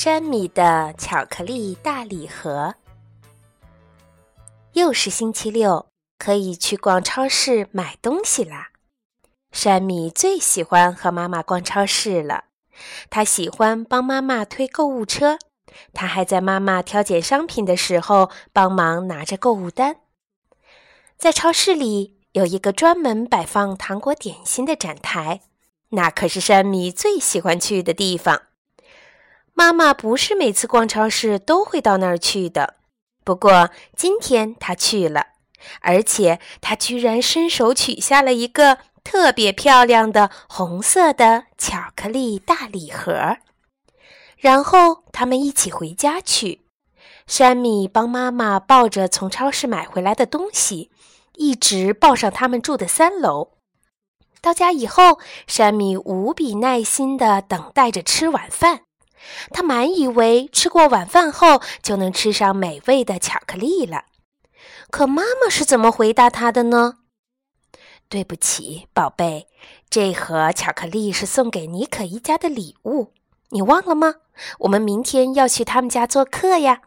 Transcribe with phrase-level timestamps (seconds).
[0.00, 2.76] 山米的巧克力大礼盒。
[4.74, 8.68] 又是星期六，可以去逛超市买东西啦。
[9.50, 12.44] 山米最喜欢和妈妈逛超市了，
[13.10, 15.36] 他喜欢帮妈妈推购物车，
[15.92, 19.96] 他还在妈妈挑拣商品的时候帮忙拿着购物单。
[21.16, 25.40] 在超市里有一个专门摆放糖果点心的展台，
[25.88, 28.42] 那可是山米最喜欢去的地方。
[29.58, 32.76] 妈妈不是每次逛超市都会到那儿去的，
[33.24, 35.26] 不过今天她去了，
[35.80, 43.38] 而且她居然伸手取下了一个特别漂亮的红色的巧克力大礼盒。
[44.36, 46.60] 然后他们一起回家去，
[47.26, 50.92] 山米帮妈妈抱着从超市买回来的东西，
[51.34, 53.54] 一直抱上他们住的三楼。
[54.40, 55.18] 到家以后，
[55.48, 58.82] 山米无比耐心地等待着吃晚饭。
[59.50, 64.04] 他满以为吃过晚饭后就能吃上美味的巧克力了，
[64.90, 66.98] 可妈妈是怎么回答他的呢？
[68.08, 69.48] 对不起，宝贝，
[69.90, 73.12] 这盒巧克力是送给妮可一家的礼物，
[73.50, 74.14] 你忘了吗？
[74.60, 76.82] 我们明天要去他们家做客呀。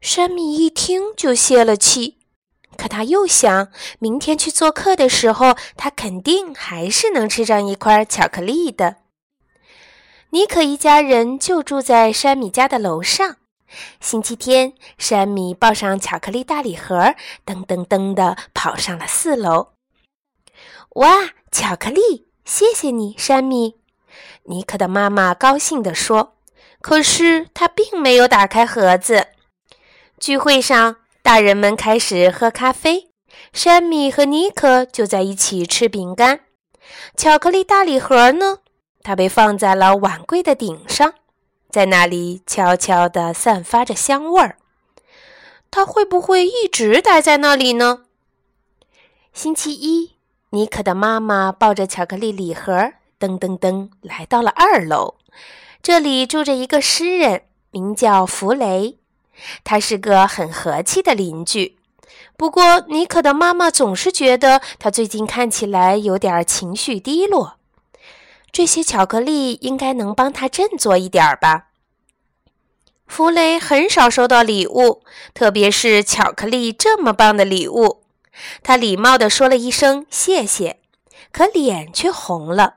[0.00, 2.18] 山米一听就泄了气，
[2.78, 9.03] 可他又想，明天去做客的时候，他肯定还是能吃上一块巧克力的。
[10.34, 13.36] 妮可一家人就住在山米家的楼上。
[14.00, 17.14] 星期天，山米抱上巧克力大礼盒，
[17.46, 19.68] 噔噔噔地跑上了四楼。
[20.96, 22.26] 哇，巧克力！
[22.44, 23.76] 谢谢你，山米。
[24.46, 26.34] 妮可的妈妈高兴地说。
[26.80, 29.28] 可是她并没有打开盒子。
[30.18, 33.12] 聚会上，大人们开始喝咖啡，
[33.52, 36.40] 山米和妮可就在一起吃饼干。
[37.16, 38.58] 巧克力大礼盒呢？
[39.04, 41.14] 它被放在了碗柜的顶上，
[41.70, 44.56] 在那里悄悄地散发着香味儿。
[45.70, 48.04] 它会不会一直待在那里呢？
[49.32, 50.12] 星期一，
[50.50, 52.72] 妮可的妈妈抱着巧克力礼盒，
[53.20, 55.16] 噔噔噔来到了二楼。
[55.82, 58.98] 这里住着一个诗人，名叫弗雷。
[59.64, 61.76] 他是个很和气的邻居。
[62.38, 67.56] 不过，妮可的妈妈总是觉得他最近看起来有点情绪低落。
[68.54, 71.70] 这些巧克力应该能帮他振作一点儿吧。
[73.08, 75.02] 弗雷很少收到礼物，
[75.34, 78.04] 特别是巧克力这么棒的礼物。
[78.62, 80.78] 他礼貌地说了一声谢谢，
[81.32, 82.76] 可脸却红了。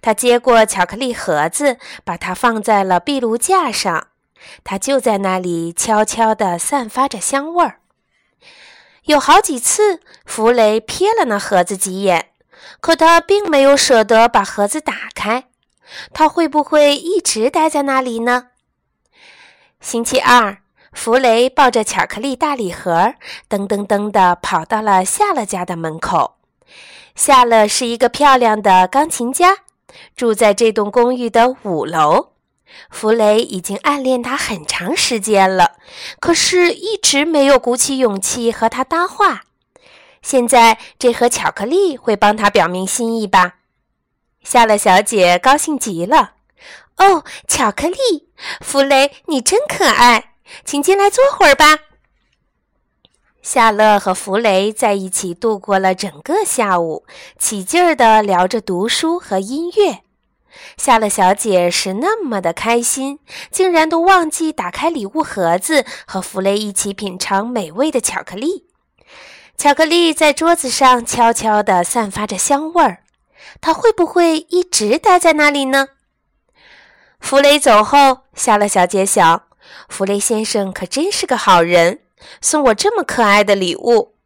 [0.00, 4.08] 他接过巧克力盒子，把它放在了壁炉架上。
[4.64, 7.80] 它就在那里悄悄地散发着香味儿。
[9.04, 12.30] 有好几次，弗雷瞥了那盒子几眼。
[12.80, 15.48] 可他并没有舍得把盒子打开，
[16.12, 18.48] 他会不会一直待在那里呢？
[19.80, 20.58] 星期二，
[20.92, 23.14] 弗雷抱着巧克力大礼盒，
[23.48, 26.36] 噔噔噔地跑到了夏乐家的门口。
[27.14, 29.58] 夏乐是一个漂亮的钢琴家，
[30.16, 32.28] 住在这栋公寓的五楼。
[32.88, 35.72] 弗雷已经暗恋她很长时间了，
[36.20, 39.42] 可是一直没有鼓起勇气和她搭话。
[40.22, 43.56] 现在这盒巧克力会帮他表明心意吧？
[44.42, 46.34] 夏乐小姐高兴极了。
[46.96, 48.28] 哦，巧克力，
[48.60, 50.34] 弗雷，你真可爱，
[50.64, 51.78] 请进来坐会儿吧。
[53.42, 57.04] 夏乐和弗雷在一起度过了整个下午，
[57.38, 60.02] 起劲儿地聊着读书和音乐。
[60.76, 63.18] 夏乐小姐是那么的开心，
[63.50, 68.66] 竟然都忘记打开礼物盒子，和弗雷一起品尝美味的巧克力。
[69.62, 73.04] 巧克力在桌子上悄悄地散发着香味儿，
[73.60, 75.90] 它会不会一直待在那里呢？
[77.20, 79.44] 弗雷走后，夏乐小姐想：
[79.88, 82.00] 弗雷先生可真是个好人，
[82.40, 84.16] 送我这么可爱的礼物。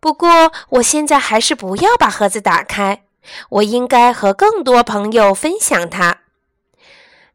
[0.00, 3.02] 不过，我现在还是不要把盒子打开，
[3.50, 6.20] 我应该和更多朋友分享它。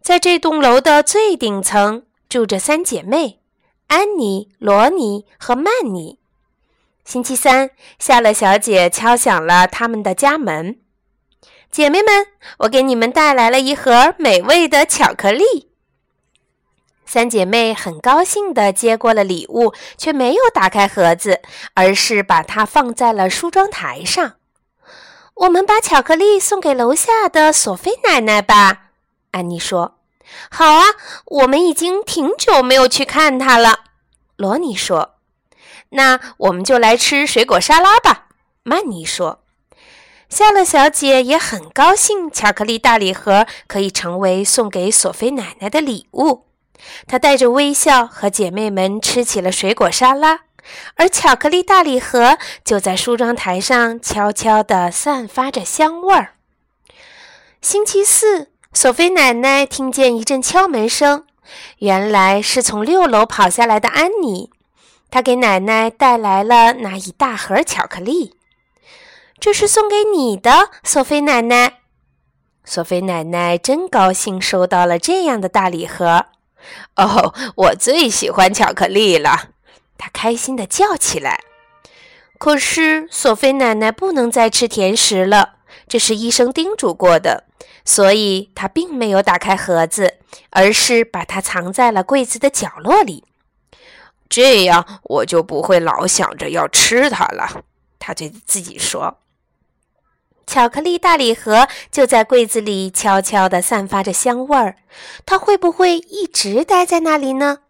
[0.00, 3.40] 在这栋楼的最顶层住着三姐妹：
[3.88, 6.20] 安妮、罗尼和曼妮。
[7.04, 10.78] 星期三，夏乐小姐敲响了他们的家门。
[11.70, 12.26] 姐妹们，
[12.60, 15.70] 我给你们带来了一盒美味的巧克力。
[17.04, 21.42] 三姐妹很高兴地接过了礼物，却没有打开盒子，
[21.74, 24.36] 而是把它放在了梳妆台上。
[25.34, 28.92] 我们把巧克力送给楼下的索菲奶奶吧，
[29.32, 29.98] 安妮说。
[30.50, 30.84] 好啊，
[31.26, 33.80] 我们已经挺久没有去看她了，
[34.36, 35.13] 罗尼说。
[35.94, 38.26] 那我们就来吃水果沙拉吧，
[38.62, 39.40] 曼妮说。
[40.28, 46.46] 夏乐小姐也很高兴，巧克力大礼盒可以成为送给索菲奶奶的礼物。
[47.06, 50.40] 她带着微笑和姐妹们吃起了水果沙拉，
[50.96, 56.34] 而巧克力大礼盒就在梳妆台上悄悄地散发着香味儿。
[57.60, 61.24] 星期四，索菲奶奶听见一阵敲门声，
[61.78, 64.50] 原来是从六楼跑下来的安妮。
[65.14, 68.34] 他给奶奶带来了那一大盒巧克力。
[69.38, 71.74] 这是送给你的，索菲奶奶。
[72.64, 76.26] 索菲奶奶真高兴收到了这样的大礼盒。
[76.96, 79.50] 哦，我最喜欢巧克力了！
[79.96, 81.44] 她开心地叫起来。
[82.36, 87.44] 可是，索菲奶奶不能再吃甜食了，这是医生叮嘱过的，
[87.84, 90.14] 所以她并没有打开盒子，
[90.50, 93.22] 而是把它藏在了柜子的角落里。
[94.28, 97.64] 这样，我就不会老想着要吃它了。
[97.98, 99.18] 她对自己说。
[100.46, 104.76] 巧克力大礼盒就在柜子里悄悄地散发着香味儿，
[105.24, 107.60] 它会不会一直待在那里呢？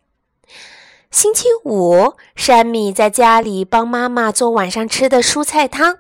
[1.10, 5.98] 星期五，山米在家里帮妈妈做晚上吃的蔬菜汤。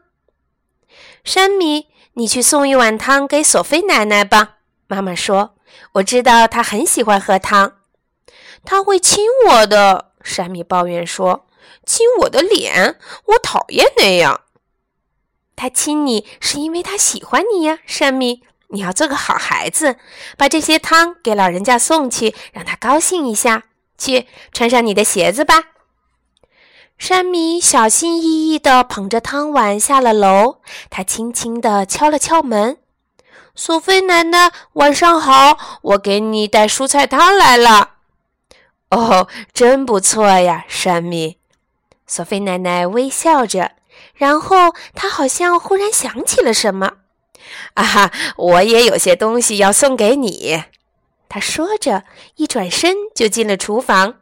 [1.22, 4.56] 山米，你去送一碗汤给索菲奶奶吧。
[4.88, 5.54] 妈妈说
[5.94, 7.76] ：“我知道她很喜欢喝汤。”
[8.66, 10.13] 她会亲我的。
[10.24, 11.46] 山米抱怨说
[11.86, 14.40] ：“亲我的脸，我讨厌那样。”
[15.54, 18.42] 他亲你是因为他喜欢你呀，山米。
[18.68, 19.98] 你要做个好孩子，
[20.36, 23.64] 把这些汤给老人家送去，让他高兴一下。
[23.96, 25.62] 去，穿上你的鞋子吧。
[26.98, 30.60] 山米小心翼翼地捧着汤碗下了楼，
[30.90, 32.78] 他轻轻地敲了敲门
[33.54, 37.90] ：“索菲奶奶，晚上好，我给你带蔬菜汤来了。”
[38.90, 41.38] 哦，真不错呀，山米。
[42.06, 43.72] 索菲奶奶微笑着。
[44.14, 46.94] 然后她好像忽然想起了什么，
[47.74, 48.12] 啊哈！
[48.36, 50.64] 我也有些东西要送给你。
[51.28, 52.04] 他说着，
[52.36, 54.16] 一转身就进了厨房。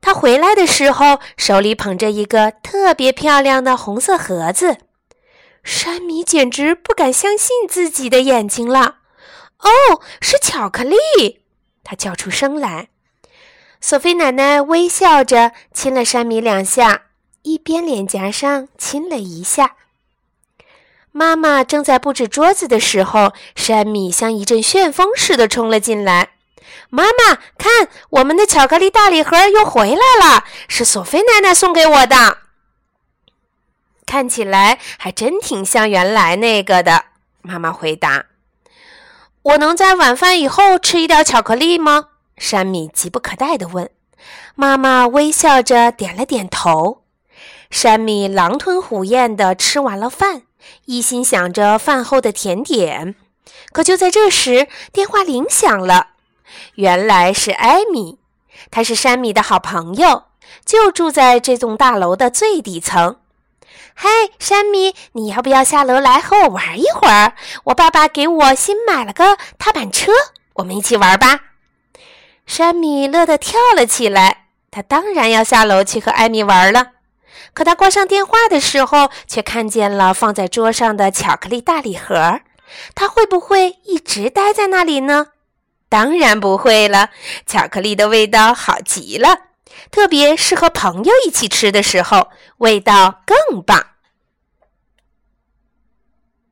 [0.00, 4.78] 他回来的时候，手里捧着一个特别漂亮的红色盒子。
[5.64, 8.98] 山米简直不敢相信自己的眼睛了。
[9.58, 10.96] 哦，是巧克力！
[11.82, 12.88] 他叫出声来。
[13.80, 17.02] 索菲奶奶微笑着亲了山米两下。
[17.42, 19.76] 一边脸颊上亲了一下。
[21.12, 26.30] 妈妈正在布置桌子的时候，山米像一阵旋风似的冲了进来。
[26.90, 32.38] 妈妈，看，我们的巧克力大礼盒又回来了，是索菲奶奶送给我的。
[34.04, 37.04] 看起来还真挺像原来那个的。
[37.42, 38.26] 妈妈回答
[39.42, 43.90] ：“我能在晚饭以后吃一点巧克力吗？”山米急不可待地问。
[44.54, 47.02] 妈妈微笑着点了点头。
[47.70, 50.42] 山米狼吞虎咽地吃完了饭，
[50.84, 53.14] 一心想着饭后的甜点。
[53.72, 56.08] 可就在这时，电话铃响了。
[56.76, 58.18] 原来是艾米，
[58.70, 60.24] 她是山米的好朋友，
[60.64, 63.16] 就住在这栋大楼的最底层。
[63.94, 64.08] 嗨，
[64.38, 67.34] 山米，你要不要下楼来和我玩一会儿？
[67.64, 70.12] 我爸爸给我新买了个踏板车，
[70.54, 71.40] 我们一起玩吧。
[72.46, 76.92] 山米乐得跳了起来，他当然要下楼去和艾米玩了。
[77.52, 82.40] 可他挂上电话的时候，却看见了放在桌上的巧克力大礼盒。
[82.94, 85.28] 他会不会一直待在那里呢？
[85.88, 87.10] 当然不会了。
[87.46, 89.38] 巧克力的味道好极了，
[89.90, 93.86] 特别是和朋友一起吃的时候，味道更棒。